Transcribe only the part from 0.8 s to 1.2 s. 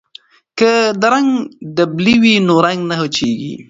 د